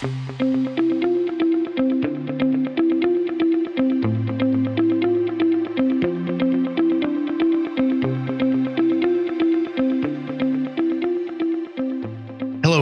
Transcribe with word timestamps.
Hello, 0.00 0.10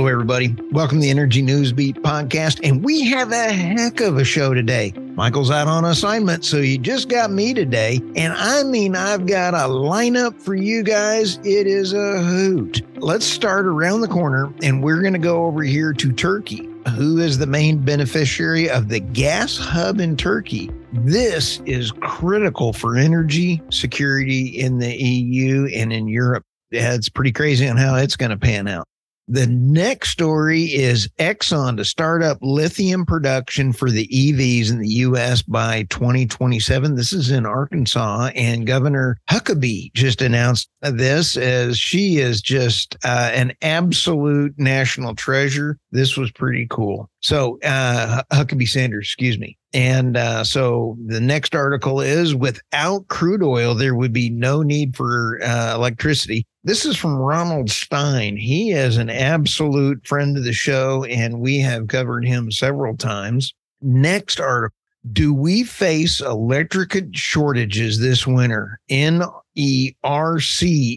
everybody. 0.06 0.54
Welcome 0.72 0.98
to 0.98 1.02
the 1.02 1.08
Energy 1.08 1.40
News 1.40 1.72
Beat 1.72 1.96
podcast. 2.02 2.60
And 2.62 2.84
we 2.84 3.06
have 3.06 3.32
a 3.32 3.50
heck 3.50 4.00
of 4.00 4.18
a 4.18 4.24
show 4.24 4.52
today. 4.52 4.92
Michael's 5.14 5.50
out 5.50 5.68
on 5.68 5.86
assignment, 5.86 6.44
so 6.44 6.58
you 6.58 6.76
just 6.76 7.08
got 7.08 7.30
me 7.30 7.54
today. 7.54 7.98
And 8.14 8.34
I 8.34 8.62
mean, 8.62 8.94
I've 8.94 9.24
got 9.24 9.54
a 9.54 9.68
lineup 9.68 10.38
for 10.42 10.54
you 10.54 10.82
guys. 10.82 11.38
It 11.38 11.66
is 11.66 11.94
a 11.94 12.22
hoot. 12.22 12.82
Let's 12.98 13.24
start 13.24 13.64
around 13.64 14.02
the 14.02 14.08
corner, 14.08 14.52
and 14.62 14.82
we're 14.82 15.00
going 15.00 15.14
to 15.14 15.18
go 15.18 15.46
over 15.46 15.62
here 15.62 15.94
to 15.94 16.12
Turkey. 16.12 16.68
Who 16.94 17.18
is 17.18 17.38
the 17.38 17.46
main 17.46 17.78
beneficiary 17.78 18.70
of 18.70 18.88
the 18.88 19.00
gas 19.00 19.58
hub 19.58 20.00
in 20.00 20.16
Turkey? 20.16 20.70
This 20.92 21.60
is 21.66 21.90
critical 22.00 22.72
for 22.72 22.96
energy 22.96 23.60
security 23.70 24.46
in 24.46 24.78
the 24.78 24.94
EU 24.94 25.68
and 25.74 25.92
in 25.92 26.06
Europe. 26.06 26.44
It's 26.70 27.08
pretty 27.08 27.32
crazy 27.32 27.68
on 27.68 27.76
how 27.76 27.96
it's 27.96 28.16
going 28.16 28.30
to 28.30 28.36
pan 28.36 28.68
out. 28.68 28.86
The 29.28 29.48
next 29.48 30.10
story 30.10 30.64
is 30.64 31.08
Exxon 31.18 31.76
to 31.78 31.84
start 31.84 32.22
up 32.22 32.38
lithium 32.42 33.04
production 33.04 33.72
for 33.72 33.90
the 33.90 34.06
EVs 34.06 34.70
in 34.70 34.78
the 34.78 34.88
U.S. 34.88 35.42
by 35.42 35.82
2027. 35.90 36.94
This 36.94 37.12
is 37.12 37.32
in 37.32 37.44
Arkansas, 37.44 38.30
and 38.36 38.68
Governor 38.68 39.18
Huckabee 39.28 39.92
just 39.94 40.22
announced 40.22 40.70
this 40.80 41.36
as 41.36 41.76
she 41.76 42.18
is 42.18 42.40
just 42.40 42.96
uh, 43.02 43.32
an 43.34 43.52
absolute 43.62 44.54
national 44.58 45.16
treasure. 45.16 45.76
This 45.90 46.16
was 46.16 46.30
pretty 46.30 46.68
cool. 46.70 47.10
So, 47.20 47.58
uh, 47.64 48.22
Huckabee 48.32 48.68
Sanders, 48.68 49.06
excuse 49.06 49.40
me. 49.40 49.58
And 49.74 50.16
uh, 50.16 50.44
so 50.44 50.96
the 51.04 51.20
next 51.20 51.54
article 51.54 52.00
is 52.00 52.34
without 52.34 53.08
crude 53.08 53.42
oil, 53.42 53.74
there 53.74 53.94
would 53.94 54.12
be 54.12 54.30
no 54.30 54.62
need 54.62 54.96
for 54.96 55.40
uh, 55.42 55.74
electricity. 55.74 56.46
This 56.66 56.84
is 56.84 56.96
from 56.96 57.16
Ronald 57.16 57.70
Stein. 57.70 58.36
He 58.36 58.72
is 58.72 58.96
an 58.96 59.08
absolute 59.08 60.04
friend 60.04 60.36
of 60.36 60.42
the 60.42 60.52
show, 60.52 61.04
and 61.04 61.38
we 61.38 61.60
have 61.60 61.86
covered 61.86 62.26
him 62.26 62.50
several 62.50 62.96
times. 62.96 63.54
Next 63.80 64.40
article 64.40 64.74
Do 65.12 65.32
we 65.32 65.62
face 65.62 66.20
electric 66.20 66.96
shortages 67.12 68.00
this 68.00 68.26
winter? 68.26 68.80
NERC 68.90 69.40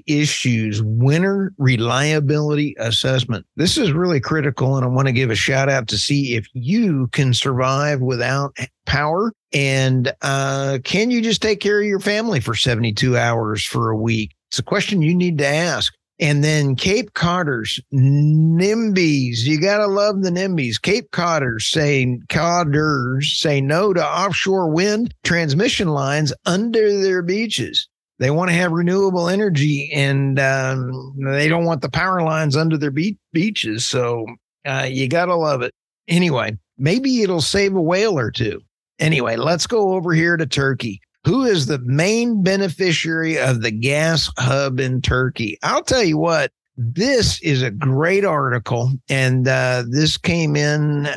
issues 0.08 0.82
winter 0.82 1.54
reliability 1.60 2.76
assessment. 2.80 3.46
This 3.56 3.78
is 3.78 3.92
really 3.92 4.20
critical, 4.20 4.76
and 4.76 4.84
I 4.84 4.88
want 4.88 5.08
to 5.08 5.14
give 5.14 5.30
a 5.30 5.36
shout 5.36 5.70
out 5.70 5.88
to 5.90 6.00
see 6.00 6.34
if 6.34 6.48
you 6.54 7.10
can 7.12 7.32
survive 7.32 8.02
without 8.02 8.58
power. 8.88 9.32
And 9.54 10.12
uh, 10.24 10.80
can 10.84 11.12
you 11.12 11.22
just 11.22 11.44
take 11.44 11.60
care 11.60 11.80
of 11.80 11.86
your 11.86 12.00
family 12.00 12.40
for 12.40 12.56
72 12.56 13.16
hours 13.16 13.64
for 13.64 13.92
a 13.92 13.96
week? 13.96 14.32
It's 14.50 14.60
a 14.60 14.64
question 14.64 15.02
you 15.02 15.16
need 15.16 15.38
to 15.40 15.48
ask. 15.48 15.94
And 16.20 16.44
then 16.44 16.76
Cape 16.76 17.14
Codders, 17.14 17.80
NIMBYs. 17.94 19.40
You 19.44 19.62
got 19.62 19.78
to 19.78 19.88
love 19.88 20.22
the 20.22 20.32
NIMBYs. 20.32 20.82
Cape 20.82 21.12
Codders 21.12 21.66
say, 21.68 22.20
Codders 22.28 23.40
say 23.40 23.62
no 23.62 23.94
to 23.94 24.06
offshore 24.06 24.70
wind 24.70 25.14
transmission 25.24 25.90
lines 25.90 26.34
under 26.46 27.02
their 27.02 27.22
beaches. 27.22 27.88
They 28.18 28.32
want 28.32 28.50
to 28.50 28.56
have 28.56 28.74
renewable 28.74 29.30
energy 29.30 29.90
and 29.94 30.38
um, 30.40 31.16
they 31.24 31.48
don't 31.48 31.64
want 31.64 31.82
the 31.82 31.90
power 31.90 32.22
lines 32.22 32.58
under 32.58 32.78
their 32.78 32.92
be- 32.92 33.18
beaches. 33.32 33.88
So 33.88 34.26
uh, 34.66 34.88
you 34.90 35.08
got 35.08 35.26
to 35.26 35.36
love 35.36 35.62
it. 35.62 35.74
Anyway, 36.10 36.58
maybe 36.78 37.22
it'll 37.22 37.40
save 37.40 37.76
a 37.76 37.82
whale 37.82 38.20
or 38.20 38.30
two. 38.30 38.60
Anyway, 39.00 39.38
let's 39.38 39.68
go 39.68 39.94
over 39.94 40.14
here 40.14 40.36
to 40.36 40.46
Turkey. 40.46 41.00
Who 41.26 41.44
is 41.44 41.66
the 41.66 41.80
main 41.80 42.44
beneficiary 42.44 43.38
of 43.38 43.62
the 43.62 43.72
gas 43.72 44.32
hub 44.38 44.80
in 44.80 45.02
Turkey? 45.02 45.58
I'll 45.64 45.84
tell 45.84 46.04
you 46.04 46.18
what, 46.18 46.52
this 46.78 47.42
is 47.42 47.62
a 47.62 47.72
great 47.72 48.24
article. 48.24 48.92
And 49.10 49.48
uh, 49.48 49.84
this 49.90 50.18
came 50.18 50.56
in, 50.56 51.08
uh, 51.08 51.14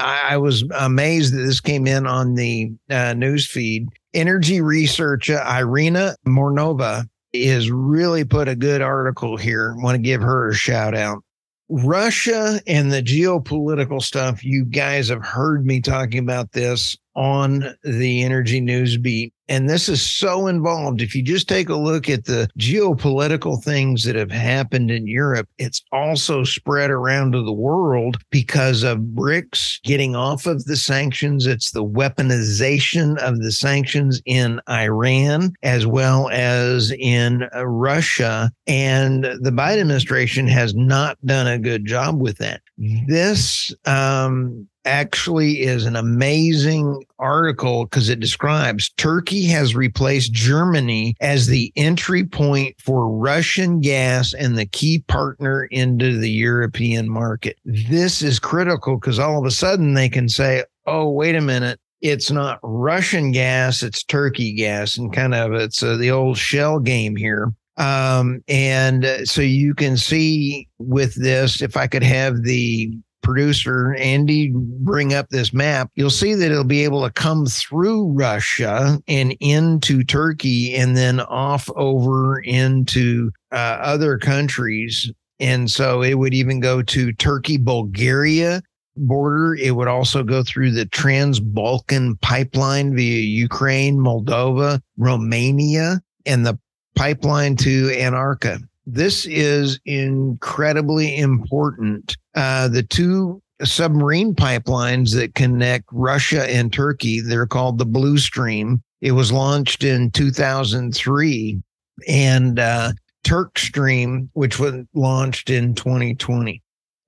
I, 0.00 0.26
I, 0.30 0.36
was 0.36 0.64
amazed 0.78 1.32
that 1.32 1.42
this 1.42 1.60
came 1.60 1.86
in 1.86 2.06
on 2.06 2.34
the 2.34 2.70
uh, 2.90 3.14
news 3.14 3.46
feed. 3.46 3.88
Energy 4.12 4.60
researcher 4.60 5.42
Irina 5.48 6.14
Mironova 6.26 7.08
has 7.34 7.70
really 7.70 8.24
put 8.24 8.48
a 8.48 8.56
good 8.56 8.82
article 8.82 9.38
here. 9.38 9.74
Want 9.78 9.94
to 9.94 10.02
give 10.02 10.20
her 10.20 10.50
a 10.50 10.54
shout 10.54 10.94
out. 10.94 11.22
Russia 11.70 12.60
and 12.66 12.92
the 12.92 13.02
geopolitical 13.02 14.02
stuff, 14.02 14.44
you 14.44 14.64
guys 14.64 15.08
have 15.08 15.24
heard 15.24 15.66
me 15.66 15.80
talking 15.80 16.20
about 16.20 16.52
this 16.52 16.96
on 17.18 17.74
the 17.82 18.22
energy 18.22 18.60
news 18.60 18.96
beat. 18.96 19.34
And 19.48 19.68
this 19.68 19.88
is 19.88 20.02
so 20.02 20.46
involved. 20.46 21.00
If 21.00 21.16
you 21.16 21.22
just 21.22 21.48
take 21.48 21.68
a 21.68 21.74
look 21.74 22.08
at 22.08 22.26
the 22.26 22.48
geopolitical 22.58 23.60
things 23.62 24.04
that 24.04 24.14
have 24.14 24.30
happened 24.30 24.90
in 24.90 25.08
Europe, 25.08 25.48
it's 25.58 25.82
also 25.90 26.44
spread 26.44 26.90
around 26.90 27.32
to 27.32 27.42
the 27.42 27.52
world 27.52 28.18
because 28.30 28.84
of 28.84 28.98
BRICS 28.98 29.82
getting 29.82 30.14
off 30.14 30.46
of 30.46 30.66
the 30.66 30.76
sanctions. 30.76 31.46
It's 31.46 31.72
the 31.72 31.84
weaponization 31.84 33.16
of 33.18 33.40
the 33.40 33.50
sanctions 33.50 34.22
in 34.24 34.60
Iran 34.68 35.54
as 35.64 35.86
well 35.86 36.28
as 36.30 36.92
in 36.92 37.48
Russia. 37.56 38.52
And 38.68 39.24
the 39.24 39.50
Biden 39.50 39.80
administration 39.80 40.46
has 40.46 40.74
not 40.74 41.18
done 41.24 41.48
a 41.48 41.58
good 41.58 41.84
job 41.84 42.20
with 42.20 42.38
that. 42.38 42.60
This 43.08 43.74
um, 43.86 44.68
actually 44.88 45.60
is 45.60 45.84
an 45.84 45.96
amazing 45.96 47.04
article 47.18 47.84
because 47.84 48.08
it 48.08 48.20
describes 48.20 48.88
Turkey 48.96 49.44
has 49.46 49.74
replaced 49.74 50.32
Germany 50.32 51.14
as 51.20 51.46
the 51.46 51.70
entry 51.76 52.24
point 52.24 52.74
for 52.80 53.08
Russian 53.08 53.80
gas 53.80 54.32
and 54.32 54.56
the 54.56 54.66
key 54.66 55.00
partner 55.06 55.64
into 55.70 56.18
the 56.18 56.30
European 56.30 57.08
market. 57.08 57.58
This 57.64 58.22
is 58.22 58.38
critical 58.38 58.96
because 58.96 59.18
all 59.18 59.38
of 59.38 59.44
a 59.44 59.50
sudden 59.50 59.94
they 59.94 60.08
can 60.08 60.28
say, 60.28 60.64
oh, 60.86 61.10
wait 61.10 61.34
a 61.34 61.40
minute. 61.40 61.78
It's 62.00 62.30
not 62.30 62.60
Russian 62.62 63.32
gas, 63.32 63.82
it's 63.82 64.04
Turkey 64.04 64.52
gas, 64.52 64.96
and 64.96 65.12
kind 65.12 65.34
of 65.34 65.52
it's 65.52 65.82
uh, 65.82 65.96
the 65.96 66.12
old 66.12 66.38
shell 66.38 66.78
game 66.78 67.16
here. 67.16 67.52
Um, 67.76 68.42
and 68.48 69.06
so 69.24 69.40
you 69.40 69.74
can 69.74 69.96
see 69.96 70.68
with 70.78 71.14
this, 71.14 71.62
if 71.62 71.76
I 71.76 71.86
could 71.86 72.02
have 72.02 72.42
the 72.42 72.92
producer 73.28 73.94
Andy 73.96 74.50
bring 74.54 75.12
up 75.12 75.28
this 75.28 75.52
map, 75.52 75.90
you'll 75.96 76.08
see 76.08 76.32
that 76.32 76.50
it'll 76.50 76.64
be 76.64 76.82
able 76.82 77.02
to 77.02 77.12
come 77.12 77.44
through 77.44 78.10
Russia 78.12 78.98
and 79.06 79.36
into 79.40 80.02
Turkey 80.02 80.74
and 80.74 80.96
then 80.96 81.20
off 81.20 81.68
over 81.76 82.40
into 82.40 83.30
uh, 83.52 83.76
other 83.82 84.16
countries. 84.16 85.12
And 85.40 85.70
so 85.70 86.02
it 86.02 86.14
would 86.14 86.32
even 86.32 86.58
go 86.60 86.80
to 86.80 87.12
Turkey, 87.12 87.58
Bulgaria 87.58 88.62
border. 88.96 89.54
It 89.56 89.76
would 89.76 89.88
also 89.88 90.22
go 90.22 90.42
through 90.42 90.70
the 90.70 90.86
Trans 90.86 91.38
Balkan 91.38 92.16
pipeline 92.22 92.96
via 92.96 93.20
Ukraine, 93.20 93.98
Moldova, 93.98 94.80
Romania, 94.96 96.00
and 96.24 96.46
the 96.46 96.58
pipeline 96.96 97.56
to 97.56 97.94
Antarctica 97.94 98.58
this 98.90 99.26
is 99.26 99.78
incredibly 99.84 101.18
important. 101.18 102.16
Uh, 102.38 102.68
the 102.68 102.84
two 102.84 103.42
submarine 103.64 104.32
pipelines 104.32 105.12
that 105.12 105.34
connect 105.34 105.86
Russia 105.90 106.48
and 106.48 106.72
Turkey, 106.72 107.18
they're 107.18 107.48
called 107.48 107.78
the 107.78 107.84
Blue 107.84 108.16
Stream. 108.16 108.80
It 109.00 109.10
was 109.10 109.32
launched 109.32 109.82
in 109.82 110.12
2003, 110.12 111.60
and 112.06 112.58
uh, 112.60 112.92
Turk 113.24 113.58
Stream, 113.58 114.30
which 114.34 114.60
was 114.60 114.74
launched 114.94 115.50
in 115.50 115.74
2020. 115.74 116.62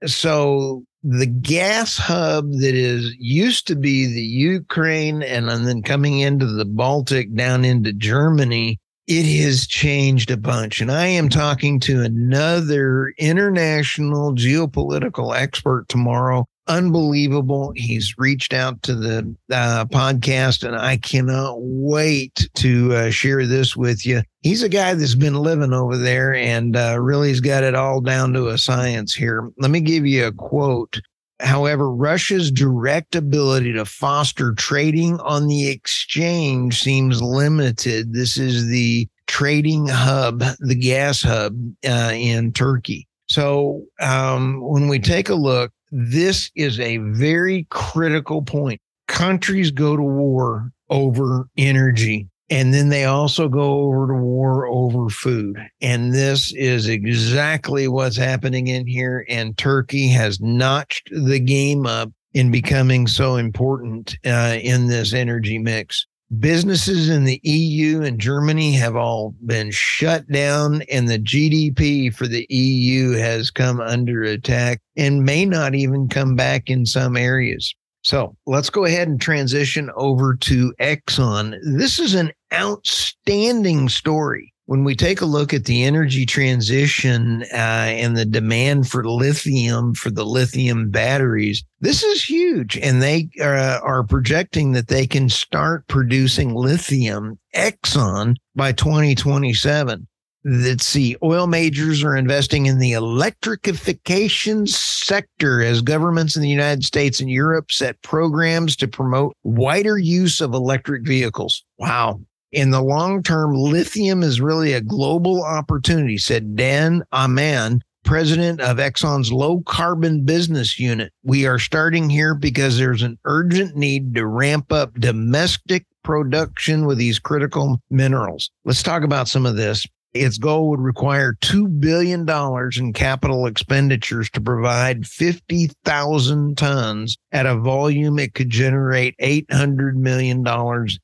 So 0.05 0.83
the 1.05 1.27
gas 1.27 1.97
hub 1.97 2.51
that 2.55 2.75
is 2.75 3.15
used 3.21 3.69
to 3.69 3.77
be 3.77 4.07
the 4.07 4.21
Ukraine 4.21 5.23
and, 5.23 5.49
and 5.49 5.65
then 5.65 5.83
coming 5.83 6.19
into 6.19 6.47
the 6.47 6.65
Baltic 6.65 7.33
down 7.37 7.65
into 7.65 7.93
Germany 7.93 8.80
it 9.11 9.27
has 9.43 9.67
changed 9.67 10.31
a 10.31 10.37
bunch. 10.37 10.81
And 10.81 10.93
I 10.93 11.07
am 11.07 11.29
talking 11.29 11.81
to 11.81 12.03
another 12.03 13.13
international 13.19 14.37
geopolitical 14.37 15.37
expert 15.37 15.89
tomorrow. 15.89 16.47
Unbelievable. 16.69 17.73
He's 17.75 18.15
reached 18.19 18.55
out 18.55 18.81
to 18.85 18.95
the 18.95 19.35
uh, 19.51 19.87
podcast, 19.87 20.63
and 20.63 20.77
I 20.77 20.97
cannot 20.99 21.57
wait 21.59 22.49
to 22.55 22.95
uh, 22.95 23.11
share 23.11 23.45
this 23.47 23.77
with 23.77 24.07
you. 24.07 24.23
He's 24.43 24.63
a 24.63 24.69
guy 24.69 24.95
that's 24.95 25.17
been 25.17 25.35
living 25.35 25.73
over 25.73 25.97
there 25.97 26.33
and 26.33 26.77
uh, 26.77 26.97
really 27.01 27.31
has 27.31 27.41
got 27.41 27.65
it 27.65 27.75
all 27.75 28.01
down 28.01 28.33
to 28.35 28.51
a 28.51 28.59
science 28.59 29.13
here. 29.13 29.51
Let 29.59 29.73
me 29.73 29.81
give 29.81 30.07
you 30.07 30.29
a 30.29 30.33
quote 30.33 31.01
However, 31.41 31.91
Russia's 31.91 32.51
direct 32.51 33.15
ability 33.15 33.73
to 33.73 33.85
foster 33.85 34.53
trading 34.55 35.19
on 35.21 35.47
the 35.49 35.69
exchange 35.69 36.81
seems 36.81 37.23
limited. 37.23 38.13
This 38.13 38.37
is 38.37 38.67
the 38.69 39.09
trading 39.27 39.87
hub, 39.87 40.43
the 40.59 40.75
gas 40.75 41.23
hub 41.23 41.57
uh, 41.87 42.13
in 42.15 42.53
Turkey. 42.53 43.07
So 43.29 43.83
um, 44.01 44.61
when 44.61 44.89
we 44.89 44.99
take 44.99 45.29
a 45.29 45.35
look, 45.35 45.73
this 45.93 46.51
is 46.57 46.79
a 46.81 46.99
very 46.99 47.67
critical 47.71 48.43
point. 48.43 48.81
Countries 49.07 49.71
go 49.71 49.97
to 49.97 50.03
war 50.03 50.73
over 50.89 51.49
energy. 51.57 52.29
And 52.51 52.75
then 52.75 52.89
they 52.89 53.05
also 53.05 53.49
go 53.49 53.83
over 53.83 54.09
to 54.09 54.15
war 54.15 54.67
over 54.67 55.09
food. 55.09 55.57
And 55.81 56.13
this 56.13 56.53
is 56.55 56.89
exactly 56.89 57.87
what's 57.87 58.17
happening 58.17 58.67
in 58.67 58.87
here. 58.89 59.25
And 59.29 59.57
Turkey 59.57 60.09
has 60.09 60.41
notched 60.41 61.11
the 61.13 61.39
game 61.39 61.87
up 61.87 62.11
in 62.35 62.51
becoming 62.51 63.07
so 63.07 63.37
important 63.37 64.17
uh, 64.27 64.59
in 64.61 64.89
this 64.89 65.13
energy 65.13 65.59
mix. 65.59 66.07
Businesses 66.39 67.09
in 67.09 67.25
the 67.25 67.41
EU 67.43 68.03
and 68.03 68.21
Germany 68.21 68.73
have 68.73 68.95
all 68.95 69.35
been 69.47 69.73
shut 69.73 70.29
down, 70.31 70.83
and 70.83 71.09
the 71.09 71.19
GDP 71.19 72.15
for 72.15 72.29
the 72.29 72.47
EU 72.49 73.13
has 73.13 73.51
come 73.51 73.81
under 73.81 74.23
attack 74.23 74.81
and 74.97 75.25
may 75.25 75.45
not 75.45 75.75
even 75.75 76.09
come 76.09 76.37
back 76.37 76.71
in 76.71 76.87
some 76.87 77.17
areas. 77.17 77.75
So 78.03 78.37
let's 78.47 78.71
go 78.71 78.85
ahead 78.85 79.09
and 79.09 79.21
transition 79.21 79.91
over 79.97 80.37
to 80.37 80.73
Exxon. 80.81 81.59
This 81.65 81.99
is 81.99 82.15
an 82.15 82.31
outstanding 82.53 83.89
story. 83.89 84.53
When 84.67 84.85
we 84.85 84.95
take 84.95 85.21
a 85.21 85.27
look 85.27 85.53
at 85.53 85.65
the 85.65 85.83
energy 85.83 86.25
transition 86.25 87.43
uh, 87.53 87.91
and 87.91 88.17
the 88.17 88.25
demand 88.25 88.89
for 88.89 89.05
lithium 89.05 89.95
for 89.95 90.11
the 90.11 90.25
lithium 90.25 90.91
batteries, 90.91 91.65
this 91.81 92.05
is 92.05 92.23
huge. 92.23 92.79
And 92.79 93.03
they 93.03 93.31
uh, 93.41 93.81
are 93.83 94.05
projecting 94.05 94.71
that 94.73 94.87
they 94.87 95.09
can 95.09 95.29
start 95.29 95.89
producing 95.89 96.55
lithium, 96.55 97.37
Exxon, 97.53 98.37
by 98.55 98.71
2027 98.71 100.07
let's 100.45 100.87
see, 100.87 101.17
oil 101.23 101.47
majors 101.47 102.03
are 102.03 102.17
investing 102.17 102.67
in 102.67 102.79
the 102.79 102.93
electrification 102.93 104.67
sector 104.67 105.63
as 105.63 105.83
governments 105.83 106.37
in 106.37 106.43
the 106.43 106.49
United 106.49 106.85
States 106.85 107.21
and 107.21 107.31
Europe 107.31 107.71
set 107.71 108.01
programs 108.03 108.77
to 108.77 108.89
promote 108.89 109.37
wider 109.43 109.99
use 109.99 110.41
of 110.41 110.55
electric 110.55 111.07
vehicles. 111.07 111.65
Wow. 111.79 112.21
In 112.53 112.71
the 112.71 112.83
long 112.83 113.23
term, 113.23 113.55
lithium 113.55 114.25
is 114.25 114.41
really 114.41 114.73
a 114.73 114.81
global 114.81 115.45
opportunity, 115.45 116.19
said 116.19 116.57
Dan 116.57 117.05
Ammann, 117.13 117.81
president 118.05 118.61
of 118.61 118.79
Exxon's 118.79 119.33
low 119.33 119.61
carbon 119.61 120.25
business 120.25 120.79
unit. 120.79 121.13
We 121.23 121.47
are 121.47 121.61
starting 121.61 122.11
here 122.11 122.35
because 122.35 122.77
there's 122.77 123.03
an 123.03 123.19
urgent 123.25 123.77
need 123.77 124.17
to 124.17 124.27
ramp 124.27 124.73
up 124.73 124.95
domestic 124.95 125.87
production 126.03 126.87
with 126.87 126.99
these 126.99 127.21
critical 127.21 127.81
minerals. 127.89 128.51
Let's 128.65 128.83
talk 128.83 129.05
about 129.05 129.29
some 129.29 129.47
of 129.47 129.57
this. 129.57 129.87
Its 130.13 130.39
goal 130.39 130.71
would 130.71 130.81
require 130.81 131.35
$2 131.43 131.79
billion 131.79 132.29
in 132.77 132.93
capital 132.93 133.47
expenditures 133.47 134.29
to 134.31 134.41
provide 134.41 135.07
50,000 135.07 136.59
tons 136.59 137.17
at 137.31 137.47
a 137.47 137.57
volume 137.57 138.19
it 138.19 138.35
could 138.35 138.51
generate 138.51 139.15
$800 139.19 139.95
million 139.95 140.45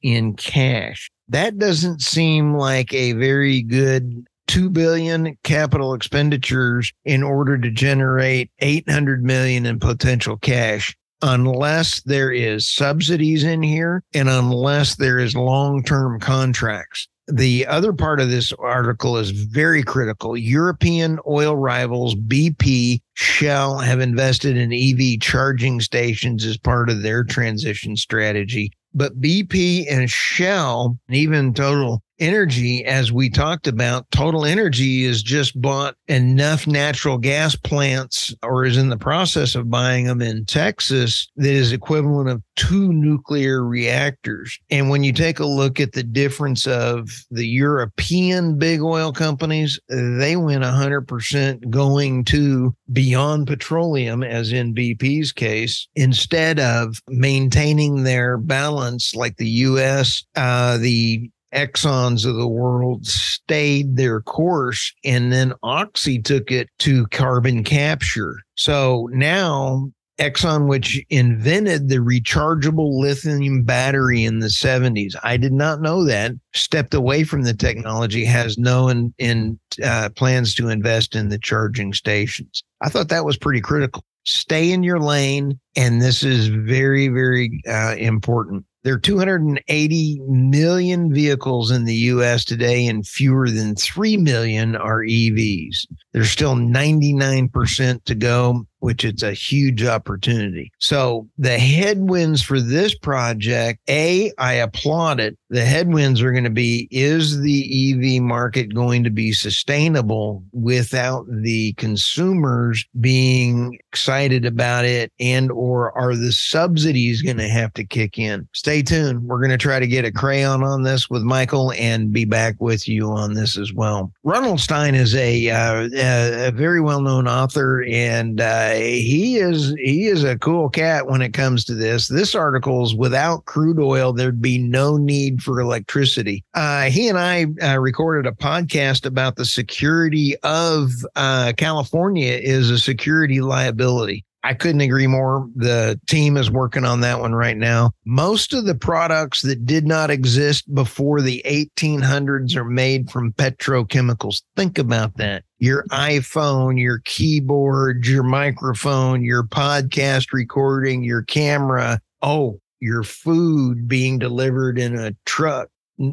in 0.03 0.35
cash. 0.35 1.09
That 1.29 1.59
doesn't 1.59 2.03
seem 2.03 2.55
like 2.55 2.93
a 2.95 3.13
very 3.13 3.63
good 3.63 4.27
2 4.47 4.71
billion 4.71 5.37
capital 5.43 5.95
expenditures 5.95 6.93
in 7.05 7.23
order 7.23 7.59
to 7.59 7.71
generate 7.71 8.51
800 8.61 9.25
million 9.25 9.67
in 9.67 9.81
potential 9.81 10.37
cash 10.37 10.97
unless 11.23 12.03
there 12.03 12.31
is 12.31 12.69
subsidies 12.69 13.43
in 13.43 13.63
here 13.63 14.03
and 14.15 14.29
unless 14.29 14.97
there 14.97 15.19
is 15.19 15.35
long-term 15.35 16.21
contracts 16.21 17.09
the 17.29 17.67
other 17.67 17.93
part 17.93 18.21
of 18.21 18.31
this 18.31 18.53
article 18.53 19.17
is 19.17 19.31
very 19.31 19.83
critical. 19.83 20.37
European 20.37 21.19
oil 21.27 21.57
rivals 21.57 22.15
BP, 22.15 23.01
Shell 23.15 23.79
have 23.79 24.01
invested 24.01 24.57
in 24.57 24.73
EV 24.73 25.21
charging 25.21 25.81
stations 25.81 26.45
as 26.45 26.57
part 26.57 26.89
of 26.89 27.03
their 27.03 27.25
transition 27.25 27.97
strategy. 27.97 28.71
But 28.97 29.21
BP 29.21 29.85
and 29.91 30.09
Shell, 30.09 30.99
and 31.07 31.17
even 31.17 31.53
Total 31.53 32.03
Energy, 32.19 32.85
as 32.85 33.13
we 33.13 33.29
talked 33.29 33.67
about, 33.67 34.11
Total 34.11 34.45
Energy 34.45 35.05
has 35.07 35.23
just 35.23 35.61
bought 35.61 35.97
enough 36.09 36.67
natural 36.67 37.19
gas 37.19 37.57
plants 37.57 38.35
or 38.43 38.65
is 38.65 38.77
in 38.77 38.89
the 38.89 38.97
process 38.97 39.55
of 39.55 39.71
buying 39.71 40.07
them 40.07 40.23
in 40.23 40.45
Texas 40.47 41.29
that 41.37 41.51
is 41.51 41.73
equivalent 41.73 42.29
of 42.29 42.43
two 42.57 42.93
nuclear 42.93 43.65
reactors. 43.65 44.59
And 44.71 44.89
when 44.89 45.05
you 45.05 45.13
take 45.13 45.39
a 45.39 45.47
look 45.47 45.79
at 45.79 45.93
the 45.93 46.03
difference 46.03 46.67
of 46.67 47.11
the 47.31 47.47
European 47.47 48.59
big 48.59 48.81
oil 48.81 49.13
companies, 49.13 49.79
they 49.89 50.37
went 50.37 50.65
100% 50.65 51.71
going 51.71 52.25
to 52.25 52.75
beyond 52.93 53.47
petroleum, 53.47 54.23
as 54.23 54.53
in 54.53 54.75
BP's 54.75 55.33
case, 55.33 55.87
instead 55.95 56.59
of 56.59 57.03
maintaining 57.09 58.05
their 58.05 58.39
balance 58.39 59.15
like 59.15 59.37
the 59.37 59.49
US, 59.49 60.25
uh, 60.35 60.79
the 60.79 61.31
Exxons 61.55 62.27
of 62.27 62.37
the 62.37 62.49
world 62.49 63.07
stayed 63.07 63.97
their 63.97 64.21
course 64.21 64.93
and 65.05 65.33
then 65.33 65.53
Oxy 65.63 66.21
took 66.21 66.51
it 66.51 66.69
to 66.81 67.07
carbon 67.09 67.65
capture. 67.65 68.37
So 68.57 69.09
now 69.13 69.91
Exxon, 70.19 70.67
which 70.67 71.05
invented 71.11 71.89
the 71.89 71.97
rechargeable 71.97 72.99
lithium 72.99 73.63
battery 73.63 74.25
in 74.25 74.39
the 74.39 74.47
70s, 74.47 75.15
I 75.23 75.37
did 75.37 75.53
not 75.53 75.83
know 75.83 76.05
that, 76.05 76.33
stepped 76.55 76.95
away 76.95 77.25
from 77.25 77.43
the 77.43 77.53
technology, 77.53 78.25
has 78.25 78.57
no 78.57 78.89
in, 78.89 79.13
in 79.19 79.59
uh, 79.85 80.09
plans 80.17 80.55
to 80.55 80.69
invest 80.69 81.15
in 81.15 81.29
the 81.29 81.39
charging 81.39 81.93
stations. 81.93 82.63
I 82.81 82.89
thought 82.89 83.09
that 83.09 83.27
was 83.27 83.37
pretty 83.37 83.61
critical. 83.61 84.05
Stay 84.25 84.73
in 84.73 84.83
your 84.83 85.01
lane. 85.01 85.61
And 85.77 86.01
this 86.01 86.23
is 86.23 86.49
very, 86.49 87.09
very 87.09 87.63
uh, 87.69 87.95
important. 87.99 88.65
There 88.87 88.95
are 88.95 89.01
280 89.01 90.21
million 90.29 91.13
vehicles 91.13 91.73
in 91.73 91.87
the 91.87 91.95
US 91.95 92.45
today, 92.45 92.87
and 92.87 93.05
fewer 93.05 93.51
than 93.51 93.75
3 93.75 94.17
million 94.17 94.77
are 94.77 95.03
EVs. 95.03 95.89
There's 96.13 96.31
still 96.31 96.55
99% 96.55 98.05
to 98.05 98.15
go 98.15 98.65
which 98.87 99.05
it's 99.05 99.25
a 99.25 99.33
huge 99.33 99.85
opportunity. 99.85 100.71
So 100.79 101.29
the 101.39 101.59
headwinds 101.59 102.41
for 102.41 102.61
this 102.61 102.95
project, 102.95 103.81
A, 103.91 104.31
I 104.39 104.53
applaud 104.53 105.19
it. 105.19 105.37
The 105.51 105.65
headwinds 105.65 106.23
are 106.23 106.31
going 106.31 106.45
to 106.45 106.51
be 106.51 106.87
is 106.93 107.41
the 107.41 108.17
EV 108.17 108.23
market 108.23 108.73
going 108.73 109.03
to 109.03 109.11
be 109.11 109.33
sustainable 109.33 110.45
without 110.53 111.27
the 111.29 111.73
consumers 111.73 112.87
being 113.01 113.77
excited 113.91 114.47
about 114.47 114.85
it 114.85 115.11
and 115.19 115.51
or 115.51 115.91
are 115.99 116.15
the 116.15 116.31
subsidies 116.31 117.23
going 117.23 117.39
to 117.39 117.49
have 117.49 117.75
to 117.75 117.85
kick 117.85 118.21
in? 118.21 118.47
Stay 118.53 118.83
tuned. 118.83 119.25
We're 119.25 119.39
going 119.39 119.51
to 119.51 119.59
try 119.59 119.81
to 119.81 119.87
get 119.89 120.05
a 120.05 120.13
crayon 120.13 120.63
on 120.63 120.85
this 120.85 121.11
with 121.11 121.23
Michael 121.23 121.73
and 121.73 122.13
be 122.13 122.25
back 122.25 122.55
with 122.61 122.87
you 122.87 123.11
on 123.11 123.35
this 123.35 123.59
as 123.59 123.73
well. 123.73 124.13
Ronald 124.23 124.61
Stein 124.61 124.95
is 124.95 125.13
a, 125.17 125.51
uh, 125.51 125.89
a 125.93 126.53
very 126.53 126.81
well-known 126.81 127.27
author 127.27 127.83
and 127.83 128.41
uh, 128.41 128.76
he 128.81 129.37
is 129.37 129.75
he 129.79 130.07
is 130.07 130.25
a 130.25 130.39
cool 130.39 130.69
cat 130.69 131.07
when 131.07 131.23
it 131.23 131.33
comes 131.33 131.65
to 131.65 131.75
this. 131.75 132.09
This 132.09 132.35
article 132.35 132.85
is 132.85 132.95
without 132.95 133.45
crude 133.45 133.79
oil, 133.79 134.13
there'd 134.13 134.43
be 134.43 134.59
no 134.59 134.97
need 134.97 135.43
for 135.43 135.61
electricity. 135.61 136.45
Uh, 136.55 136.85
he 136.85 137.09
and 137.09 137.19
I 137.19 137.47
uh, 137.63 137.79
recorded 137.79 138.27
a 138.27 138.35
podcast 138.35 139.07
about 139.07 139.37
the 139.37 139.45
security 139.45 140.37
of 140.43 140.91
uh, 141.15 141.53
California 141.57 142.33
is 142.33 142.71
a 142.71 142.79
security 142.79 143.41
liability. 143.41 144.25
I 144.47 144.55
couldn't 144.55 144.81
agree 144.81 145.09
more. 145.09 145.49
The 145.57 146.01
team 146.07 146.37
is 146.37 146.53
working 146.53 146.85
on 146.85 147.01
that 147.01 147.19
one 147.19 147.35
right 147.35 147.57
now. 147.57 147.91
Most 148.05 148.55
of 148.55 148.65
the 148.65 148.77
products 148.77 149.43
that 149.43 149.67
did 149.67 149.89
not 149.89 150.09
exist 150.09 150.73
before 150.73 151.21
the 151.21 151.43
1800s 151.45 152.55
are 152.55 152.65
made 152.65 153.11
from 153.11 153.33
petrochemicals. 153.33 154.43
Think 154.55 154.79
about 154.79 155.17
that. 155.17 155.43
Your 155.59 155.83
iPhone, 155.91 156.81
your 156.81 157.01
keyboard, 157.05 158.07
your 158.07 158.23
microphone, 158.23 159.25
your 159.25 159.43
podcast 159.43 160.33
recording, 160.33 161.03
your 161.03 161.23
camera. 161.23 161.99
Oh, 162.23 162.61
your 162.79 163.03
food 163.03 163.89
being 163.89 164.17
delivered 164.17 164.79
in 164.79 164.97
a 164.97 165.17
truck. 165.25 165.71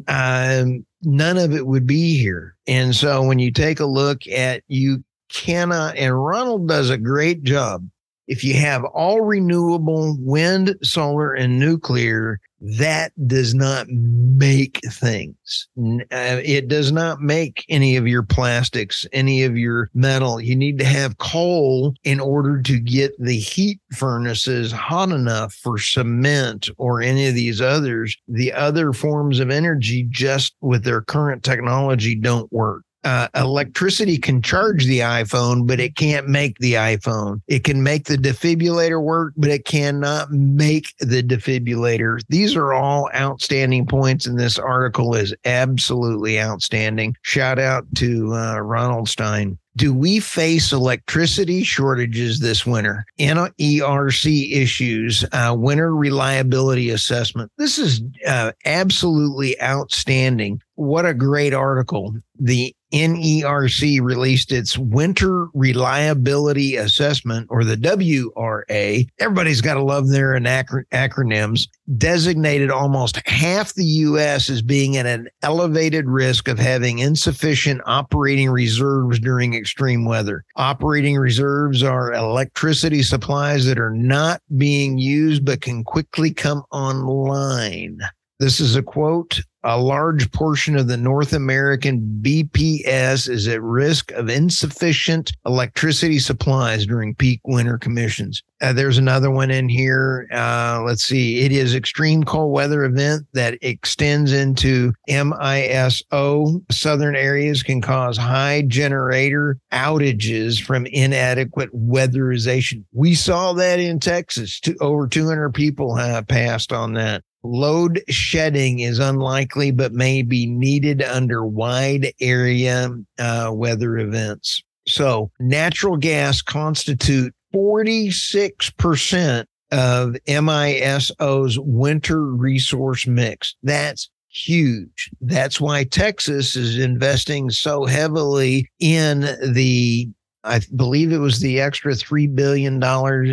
Um, 0.08 0.84
none 1.02 1.38
of 1.38 1.54
it 1.54 1.68
would 1.68 1.86
be 1.86 2.18
here. 2.18 2.56
And 2.66 2.96
so 2.96 3.22
when 3.22 3.38
you 3.38 3.52
take 3.52 3.78
a 3.78 3.86
look 3.86 4.26
at 4.26 4.64
you 4.66 5.04
cannot, 5.30 5.96
and 5.96 6.20
Ronald 6.20 6.66
does 6.66 6.90
a 6.90 6.98
great 6.98 7.44
job 7.44 7.88
if 8.26 8.44
you 8.44 8.54
have 8.54 8.84
all 8.84 9.20
renewable 9.20 10.16
wind, 10.20 10.76
solar, 10.82 11.32
and 11.32 11.58
nuclear, 11.58 12.40
that 12.60 13.12
does 13.26 13.54
not 13.54 13.86
make 13.88 14.80
things. 14.90 15.68
Uh, 15.78 16.40
it 16.42 16.68
does 16.68 16.90
not 16.92 17.20
make 17.20 17.64
any 17.68 17.96
of 17.96 18.08
your 18.08 18.22
plastics, 18.22 19.06
any 19.12 19.42
of 19.42 19.58
your 19.58 19.90
metal. 19.92 20.40
You 20.40 20.56
need 20.56 20.78
to 20.78 20.84
have 20.84 21.18
coal 21.18 21.94
in 22.04 22.20
order 22.20 22.62
to 22.62 22.78
get 22.78 23.12
the 23.18 23.36
heat 23.36 23.80
furnaces 23.92 24.72
hot 24.72 25.10
enough 25.10 25.52
for 25.52 25.78
cement 25.78 26.70
or 26.78 27.02
any 27.02 27.26
of 27.26 27.34
these 27.34 27.60
others. 27.60 28.16
The 28.28 28.52
other 28.52 28.94
forms 28.94 29.40
of 29.40 29.50
energy, 29.50 30.06
just 30.08 30.54
with 30.62 30.84
their 30.84 31.02
current 31.02 31.42
technology, 31.42 32.14
don't 32.14 32.50
work. 32.50 32.83
Uh, 33.04 33.28
electricity 33.34 34.18
can 34.18 34.42
charge 34.42 34.86
the 34.86 35.00
iPhone, 35.00 35.66
but 35.66 35.80
it 35.80 35.96
can't 35.96 36.28
make 36.28 36.58
the 36.58 36.74
iPhone. 36.74 37.40
It 37.48 37.64
can 37.64 37.82
make 37.82 38.04
the 38.06 38.16
defibrillator 38.16 39.02
work, 39.02 39.34
but 39.36 39.50
it 39.50 39.64
cannot 39.64 40.30
make 40.30 40.94
the 40.98 41.22
defibrillator. 41.22 42.20
These 42.28 42.56
are 42.56 42.72
all 42.72 43.10
outstanding 43.14 43.86
points, 43.86 44.26
and 44.26 44.38
this 44.38 44.58
article 44.58 45.14
is 45.14 45.34
absolutely 45.44 46.40
outstanding. 46.40 47.16
Shout 47.22 47.58
out 47.58 47.86
to 47.96 48.34
uh, 48.34 48.58
Ronald 48.60 49.08
Stein. 49.08 49.58
Do 49.76 49.92
we 49.92 50.20
face 50.20 50.72
electricity 50.72 51.64
shortages 51.64 52.38
this 52.38 52.64
winter? 52.64 53.04
NERC 53.18 54.52
issues, 54.52 55.24
uh, 55.32 55.54
winter 55.58 55.94
reliability 55.94 56.90
assessment. 56.90 57.50
This 57.58 57.78
is 57.78 58.00
uh, 58.26 58.52
absolutely 58.64 59.60
outstanding. 59.60 60.62
What 60.76 61.06
a 61.06 61.14
great 61.14 61.54
article. 61.54 62.14
The 62.38 62.74
NERC 62.94 64.00
released 64.00 64.52
its 64.52 64.78
Winter 64.78 65.48
Reliability 65.52 66.76
Assessment, 66.76 67.48
or 67.50 67.64
the 67.64 67.76
WRA. 67.76 69.04
Everybody's 69.18 69.60
got 69.60 69.74
to 69.74 69.82
love 69.82 70.08
their 70.08 70.36
acro- 70.36 70.84
acronyms. 70.92 71.66
Designated 71.98 72.70
almost 72.70 73.20
half 73.26 73.74
the 73.74 73.84
U.S. 73.84 74.48
as 74.48 74.62
being 74.62 74.96
at 74.96 75.06
an 75.06 75.28
elevated 75.42 76.06
risk 76.08 76.46
of 76.46 76.58
having 76.58 77.00
insufficient 77.00 77.82
operating 77.84 78.48
reserves 78.48 79.18
during 79.18 79.54
extreme 79.54 80.04
weather. 80.04 80.44
Operating 80.54 81.16
reserves 81.16 81.82
are 81.82 82.12
electricity 82.12 83.02
supplies 83.02 83.66
that 83.66 83.78
are 83.78 83.90
not 83.90 84.40
being 84.56 84.98
used 84.98 85.44
but 85.44 85.60
can 85.60 85.82
quickly 85.82 86.32
come 86.32 86.62
online. 86.70 87.98
This 88.38 88.60
is 88.60 88.76
a 88.76 88.82
quote. 88.82 89.40
A 89.66 89.78
large 89.78 90.30
portion 90.30 90.76
of 90.76 90.88
the 90.88 90.98
North 90.98 91.32
American 91.32 92.20
BPS 92.20 93.30
is 93.30 93.48
at 93.48 93.62
risk 93.62 94.12
of 94.12 94.28
insufficient 94.28 95.32
electricity 95.46 96.18
supplies 96.18 96.84
during 96.84 97.14
peak 97.14 97.40
winter 97.44 97.78
conditions. 97.78 98.42
Uh, 98.60 98.74
there's 98.74 98.98
another 98.98 99.30
one 99.30 99.50
in 99.50 99.70
here. 99.70 100.28
Uh, 100.30 100.82
let's 100.84 101.04
see. 101.04 101.40
It 101.40 101.50
is 101.50 101.74
extreme 101.74 102.24
cold 102.24 102.52
weather 102.52 102.84
event 102.84 103.26
that 103.32 103.56
extends 103.62 104.34
into 104.34 104.92
MISO. 105.08 106.62
Southern 106.70 107.16
areas 107.16 107.62
can 107.62 107.80
cause 107.80 108.18
high 108.18 108.64
generator 108.68 109.56
outages 109.72 110.62
from 110.62 110.84
inadequate 110.86 111.74
weatherization. 111.74 112.84
We 112.92 113.14
saw 113.14 113.54
that 113.54 113.80
in 113.80 113.98
Texas. 113.98 114.60
Over 114.82 115.08
200 115.08 115.54
people 115.54 115.98
passed 116.28 116.70
on 116.70 116.92
that. 116.94 117.22
Load 117.44 118.02
shedding 118.08 118.80
is 118.80 118.98
unlikely, 118.98 119.70
but 119.70 119.92
may 119.92 120.22
be 120.22 120.46
needed 120.46 121.02
under 121.02 121.44
wide 121.44 122.12
area 122.18 122.88
uh, 123.18 123.50
weather 123.52 123.98
events. 123.98 124.62
So, 124.88 125.30
natural 125.38 125.98
gas 125.98 126.40
constitute 126.40 127.34
46% 127.54 129.44
of 129.72 130.16
MISO's 130.26 131.58
winter 131.58 132.22
resource 132.24 133.06
mix. 133.06 133.54
That's 133.62 134.08
huge. 134.28 135.10
That's 135.20 135.60
why 135.60 135.84
Texas 135.84 136.56
is 136.56 136.78
investing 136.78 137.50
so 137.50 137.84
heavily 137.84 138.68
in 138.80 139.20
the 139.52 140.08
I 140.44 140.60
believe 140.76 141.12
it 141.12 141.18
was 141.18 141.40
the 141.40 141.60
extra 141.60 141.92
$3 141.92 142.34
billion 142.34 142.82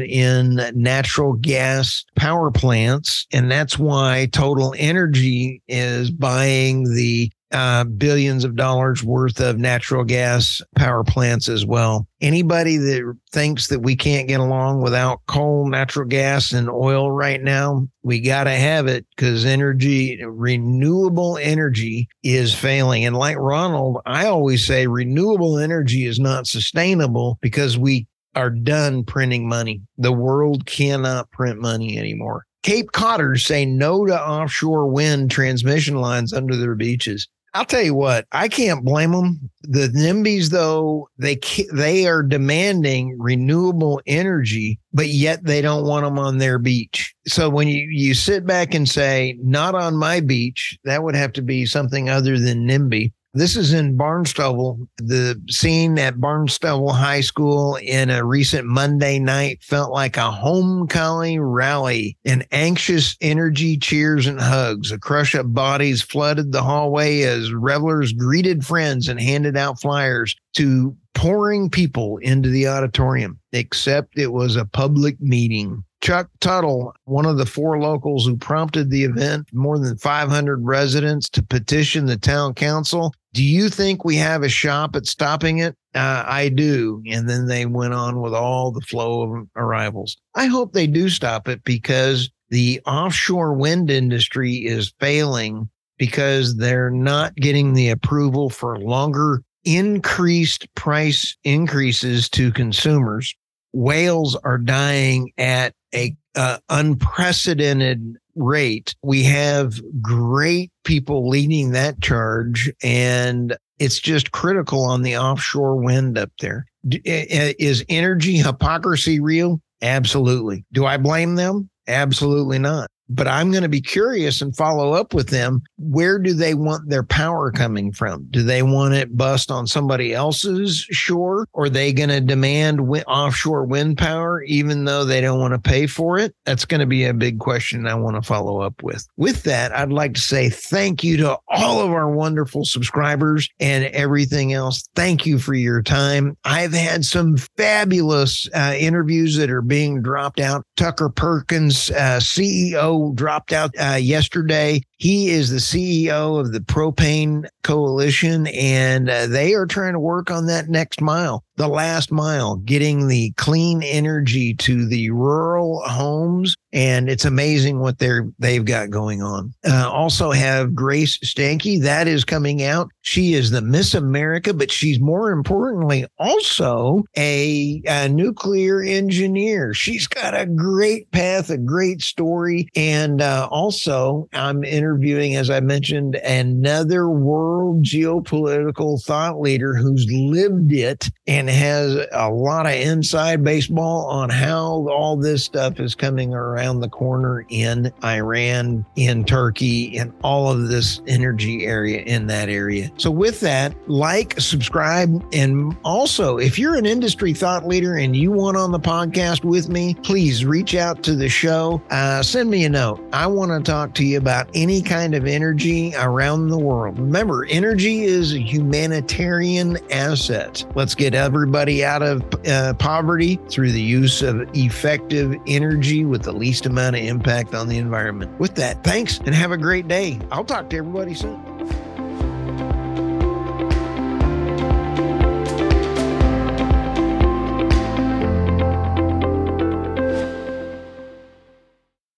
in 0.03 0.81
natural 0.81 1.33
gas 1.33 2.05
power 2.15 2.51
plants. 2.51 3.27
And 3.33 3.51
that's 3.51 3.77
why 3.77 4.29
Total 4.31 4.73
Energy 4.77 5.61
is 5.67 6.09
buying 6.09 6.83
the 6.95 7.31
uh, 7.51 7.83
billions 7.83 8.43
of 8.43 8.55
dollars 8.55 9.03
worth 9.03 9.39
of 9.39 9.57
natural 9.57 10.03
gas 10.03 10.61
power 10.75 11.03
plants 11.03 11.49
as 11.49 11.65
well. 11.65 12.07
Anybody 12.21 12.77
that 12.77 13.17
thinks 13.31 13.67
that 13.67 13.79
we 13.79 13.95
can't 13.95 14.27
get 14.27 14.39
along 14.39 14.81
without 14.81 15.21
coal, 15.27 15.67
natural 15.67 16.07
gas, 16.07 16.51
and 16.51 16.69
oil 16.69 17.11
right 17.11 17.41
now, 17.41 17.87
we 18.03 18.19
got 18.19 18.45
to 18.45 18.51
have 18.51 18.87
it 18.87 19.05
because 19.15 19.45
energy, 19.45 20.23
renewable 20.23 21.37
energy 21.37 22.07
is 22.23 22.53
failing. 22.53 23.05
And 23.05 23.15
like 23.15 23.37
Ronald, 23.37 23.97
I 24.05 24.27
always 24.27 24.65
say 24.65 24.87
renewable 24.87 25.57
energy 25.57 26.05
is 26.05 26.19
not 26.19 26.47
sustainable 26.47 27.37
because 27.41 27.77
we 27.77 28.07
are 28.35 28.49
done 28.49 29.03
printing 29.03 29.47
money. 29.47 29.81
The 29.97 30.13
world 30.13 30.65
cannot 30.65 31.29
print 31.31 31.59
money 31.59 31.97
anymore. 31.97 32.45
Cape 32.63 32.91
Codders 32.91 33.43
say 33.43 33.65
no 33.65 34.05
to 34.05 34.19
offshore 34.19 34.87
wind 34.87 35.31
transmission 35.31 35.95
lines 35.95 36.31
under 36.31 36.55
their 36.55 36.75
beaches. 36.75 37.27
I'll 37.53 37.65
tell 37.65 37.81
you 37.81 37.93
what, 37.93 38.27
I 38.31 38.47
can't 38.47 38.85
blame 38.85 39.11
them. 39.11 39.49
The 39.63 39.89
NIMBYs, 39.89 40.49
though, 40.49 41.09
they 41.17 41.37
they 41.73 42.07
are 42.07 42.23
demanding 42.23 43.17
renewable 43.19 44.01
energy, 44.07 44.79
but 44.93 45.09
yet 45.09 45.43
they 45.43 45.61
don't 45.61 45.85
want 45.85 46.05
them 46.05 46.17
on 46.17 46.37
their 46.37 46.57
beach. 46.59 47.13
So 47.27 47.49
when 47.49 47.67
you 47.67 47.87
you 47.89 48.13
sit 48.13 48.45
back 48.45 48.73
and 48.73 48.87
say, 48.87 49.37
"Not 49.41 49.75
on 49.75 49.97
my 49.97 50.21
beach," 50.21 50.79
that 50.85 51.03
would 51.03 51.15
have 51.15 51.33
to 51.33 51.41
be 51.41 51.65
something 51.65 52.09
other 52.09 52.39
than 52.39 52.65
NIMBY. 52.67 53.11
This 53.33 53.55
is 53.55 53.71
in 53.71 53.95
Barnstable. 53.95 54.77
The 54.97 55.41
scene 55.49 55.97
at 55.97 56.19
Barnstable 56.19 56.91
High 56.91 57.21
School 57.21 57.77
in 57.77 58.09
a 58.09 58.25
recent 58.25 58.67
Monday 58.67 59.19
night 59.19 59.63
felt 59.63 59.93
like 59.93 60.17
a 60.17 60.29
homecoming 60.29 61.41
rally. 61.41 62.17
An 62.25 62.43
anxious 62.51 63.15
energy, 63.21 63.77
cheers, 63.77 64.27
and 64.27 64.41
hugs. 64.41 64.91
A 64.91 64.99
crush 64.99 65.33
of 65.33 65.53
bodies 65.53 66.01
flooded 66.01 66.51
the 66.51 66.61
hallway 66.61 67.21
as 67.21 67.53
revelers 67.53 68.11
greeted 68.11 68.65
friends 68.65 69.07
and 69.07 69.19
handed 69.19 69.55
out 69.55 69.79
flyers 69.79 70.35
to 70.55 70.93
pouring 71.13 71.69
people 71.69 72.17
into 72.17 72.49
the 72.49 72.67
auditorium, 72.67 73.39
except 73.53 74.17
it 74.17 74.33
was 74.33 74.57
a 74.57 74.65
public 74.65 75.21
meeting. 75.21 75.85
Chuck 76.01 76.29
Tuttle, 76.39 76.93
one 77.05 77.27
of 77.27 77.37
the 77.37 77.45
four 77.45 77.79
locals 77.79 78.25
who 78.25 78.35
prompted 78.35 78.89
the 78.89 79.03
event, 79.03 79.47
more 79.53 79.77
than 79.77 79.97
500 79.97 80.65
residents 80.65 81.29
to 81.29 81.43
petition 81.43 82.07
the 82.07 82.17
town 82.17 82.55
council. 82.55 83.13
Do 83.33 83.43
you 83.43 83.69
think 83.69 84.03
we 84.03 84.17
have 84.17 84.43
a 84.43 84.49
shot 84.49 84.95
at 84.95 85.05
stopping 85.05 85.59
it? 85.59 85.75
Uh, 85.95 86.23
I 86.27 86.49
do. 86.49 87.01
And 87.09 87.29
then 87.29 87.47
they 87.47 87.65
went 87.65 87.93
on 87.93 88.21
with 88.21 88.33
all 88.33 88.71
the 88.71 88.81
flow 88.81 89.23
of 89.23 89.47
arrivals. 89.55 90.17
I 90.35 90.47
hope 90.47 90.73
they 90.73 90.87
do 90.87 91.09
stop 91.09 91.47
it 91.47 91.63
because 91.63 92.29
the 92.49 92.81
offshore 92.85 93.53
wind 93.53 93.89
industry 93.89 94.55
is 94.55 94.93
failing 94.99 95.69
because 95.97 96.57
they're 96.57 96.91
not 96.91 97.35
getting 97.35 97.73
the 97.73 97.89
approval 97.89 98.49
for 98.49 98.77
longer 98.79 99.43
increased 99.63 100.67
price 100.75 101.37
increases 101.43 102.27
to 102.29 102.51
consumers. 102.51 103.33
Whales 103.73 104.35
are 104.43 104.57
dying 104.57 105.31
at 105.37 105.73
a 105.93 106.15
uh, 106.35 106.57
unprecedented 106.69 108.17
rate. 108.35 108.95
We 109.03 109.23
have 109.23 109.79
great 110.01 110.71
people 110.83 111.29
leading 111.29 111.71
that 111.71 112.01
charge, 112.01 112.71
and 112.83 113.55
it's 113.79 113.99
just 113.99 114.31
critical 114.31 114.83
on 114.83 115.01
the 115.01 115.17
offshore 115.17 115.75
wind 115.77 116.17
up 116.17 116.31
there. 116.39 116.65
Eh, 116.91 116.99
eh, 117.05 117.53
is 117.59 117.85
energy 117.89 118.37
hypocrisy 118.37 119.19
real? 119.19 119.61
Absolutely. 119.81 120.65
Do 120.71 120.85
I 120.85 120.97
blame 120.97 121.35
them? 121.35 121.69
Absolutely 121.87 122.59
not 122.59 122.89
but 123.15 123.27
I'm 123.27 123.51
going 123.51 123.63
to 123.63 123.69
be 123.69 123.81
curious 123.81 124.41
and 124.41 124.55
follow 124.55 124.93
up 124.93 125.13
with 125.13 125.29
them. 125.29 125.61
Where 125.77 126.19
do 126.19 126.33
they 126.33 126.53
want 126.53 126.89
their 126.89 127.03
power 127.03 127.51
coming 127.51 127.91
from? 127.91 128.27
Do 128.31 128.43
they 128.43 128.63
want 128.63 128.93
it 128.93 129.15
bust 129.15 129.51
on 129.51 129.67
somebody 129.67 130.13
else's 130.13 130.79
shore? 130.91 131.47
Or 131.53 131.65
are 131.65 131.69
they 131.69 131.93
going 131.93 132.09
to 132.09 132.21
demand 132.21 132.81
offshore 133.07 133.65
wind 133.65 133.97
power, 133.97 134.41
even 134.43 134.85
though 134.85 135.05
they 135.05 135.21
don't 135.21 135.39
want 135.39 135.53
to 135.53 135.59
pay 135.59 135.87
for 135.87 136.17
it? 136.17 136.35
That's 136.45 136.65
going 136.65 136.79
to 136.79 136.85
be 136.85 137.05
a 137.05 137.13
big 137.13 137.39
question 137.39 137.87
I 137.87 137.95
want 137.95 138.15
to 138.15 138.21
follow 138.21 138.61
up 138.61 138.81
with. 138.81 139.07
With 139.17 139.43
that, 139.43 139.75
I'd 139.75 139.91
like 139.91 140.15
to 140.15 140.21
say 140.21 140.49
thank 140.49 141.03
you 141.03 141.17
to 141.17 141.37
all 141.49 141.81
of 141.81 141.91
our 141.91 142.09
wonderful 142.09 142.65
subscribers 142.65 143.49
and 143.59 143.85
everything 143.85 144.53
else. 144.53 144.87
Thank 144.95 145.25
you 145.25 145.37
for 145.37 145.53
your 145.53 145.81
time. 145.81 146.37
I've 146.45 146.73
had 146.73 147.05
some 147.05 147.37
fabulous 147.57 148.47
uh, 148.53 148.75
interviews 148.77 149.37
that 149.37 149.51
are 149.51 149.61
being 149.61 150.01
dropped 150.01 150.39
out. 150.39 150.65
Tucker 150.77 151.09
Perkins, 151.09 151.91
uh, 151.91 152.19
CEO 152.21 153.00
dropped 153.09 153.51
out 153.51 153.71
uh, 153.79 153.95
yesterday. 153.95 154.81
He 154.97 155.29
is 155.29 155.49
the 155.49 155.57
CEO 155.57 156.39
of 156.39 156.51
the 156.51 156.59
Propane 156.59 157.47
Coalition, 157.63 158.47
and 158.47 159.09
uh, 159.09 159.27
they 159.27 159.53
are 159.53 159.65
trying 159.65 159.93
to 159.93 159.99
work 159.99 160.29
on 160.29 160.45
that 160.45 160.69
next 160.69 161.01
mile. 161.01 161.43
The 161.57 161.67
last 161.67 162.11
mile, 162.11 162.55
getting 162.57 163.07
the 163.07 163.31
clean 163.37 163.83
energy 163.83 164.53
to 164.55 164.87
the 164.87 165.09
rural 165.11 165.81
homes. 165.85 166.55
And 166.73 167.09
it's 167.09 167.25
amazing 167.25 167.79
what 167.79 167.99
they're 167.99 168.29
they've 168.39 168.63
got 168.63 168.89
going 168.89 169.21
on. 169.21 169.53
Uh, 169.67 169.89
also 169.89 170.31
have 170.31 170.73
Grace 170.73 171.17
Stanke 171.19 171.81
that 171.81 172.07
is 172.07 172.23
coming 172.23 172.63
out. 172.63 172.89
She 173.01 173.33
is 173.33 173.51
the 173.51 173.61
Miss 173.61 173.93
America, 173.93 174.53
but 174.53 174.71
she's 174.71 174.99
more 174.99 175.31
importantly 175.31 176.05
also 176.17 177.03
a, 177.17 177.81
a 177.85 178.07
nuclear 178.07 178.81
engineer. 178.81 179.73
She's 179.73 180.07
got 180.07 180.39
a 180.39 180.45
great 180.45 181.11
path, 181.11 181.49
a 181.49 181.57
great 181.57 182.01
story, 182.01 182.69
and 182.75 183.21
uh, 183.21 183.49
also 183.51 184.29
I'm 184.33 184.63
interviewing, 184.63 185.35
as 185.35 185.49
I 185.49 185.59
mentioned, 185.59 186.15
another 186.15 187.09
world 187.09 187.83
geopolitical 187.83 189.03
thought 189.03 189.41
leader 189.41 189.75
who's 189.75 190.07
lived 190.09 190.71
it 190.71 191.09
and 191.27 191.49
has 191.51 192.07
a 192.11 192.29
lot 192.29 192.65
of 192.65 192.73
inside 192.73 193.43
baseball 193.43 194.05
on 194.05 194.29
how 194.29 194.87
all 194.89 195.15
this 195.15 195.43
stuff 195.43 195.79
is 195.79 195.95
coming 195.95 196.33
around 196.33 196.79
the 196.79 196.89
corner 196.89 197.45
in 197.49 197.91
Iran, 198.03 198.85
in 198.95 199.23
Turkey, 199.23 199.97
in 199.97 200.13
all 200.23 200.51
of 200.51 200.67
this 200.67 201.01
energy 201.07 201.65
area 201.65 202.01
in 202.01 202.27
that 202.27 202.49
area. 202.49 202.91
So, 202.97 203.11
with 203.11 203.39
that, 203.41 203.73
like, 203.89 204.39
subscribe, 204.39 205.23
and 205.33 205.75
also 205.83 206.37
if 206.37 206.57
you're 206.57 206.75
an 206.75 206.85
industry 206.85 207.33
thought 207.33 207.67
leader 207.67 207.95
and 207.95 208.15
you 208.15 208.31
want 208.31 208.57
on 208.57 208.71
the 208.71 208.79
podcast 208.79 209.43
with 209.43 209.69
me, 209.69 209.93
please 209.95 210.45
reach 210.45 210.75
out 210.75 211.03
to 211.03 211.15
the 211.15 211.29
show. 211.29 211.81
Uh, 211.89 212.23
send 212.23 212.49
me 212.49 212.65
a 212.65 212.69
note. 212.69 213.03
I 213.13 213.27
want 213.27 213.51
to 213.51 213.71
talk 213.71 213.93
to 213.95 214.05
you 214.05 214.17
about 214.17 214.49
any 214.53 214.81
kind 214.81 215.13
of 215.15 215.25
energy 215.25 215.93
around 215.95 216.47
the 216.47 216.57
world. 216.57 216.99
Remember, 216.99 217.45
energy 217.45 218.03
is 218.03 218.33
a 218.33 218.39
humanitarian 218.39 219.77
asset. 219.91 220.65
Let's 220.75 220.95
get 220.95 221.13
everybody 221.31 221.85
out 221.85 222.03
of 222.03 222.21
uh, 222.45 222.73
poverty 222.73 223.39
through 223.49 223.71
the 223.71 223.81
use 223.81 224.21
of 224.21 224.49
effective 224.53 225.33
energy 225.47 226.03
with 226.03 226.23
the 226.23 226.33
least 226.33 226.65
amount 226.65 226.97
of 226.97 227.01
impact 227.01 227.53
on 227.55 227.69
the 227.69 227.77
environment. 227.77 228.37
With 228.37 228.55
that, 228.55 228.83
thanks 228.83 229.17
and 229.19 229.33
have 229.33 229.51
a 229.51 229.57
great 229.57 229.87
day. 229.87 230.19
I'll 230.29 230.43
talk 230.43 230.69
to 230.71 230.77
everybody 230.77 231.13
soon. 231.13 231.41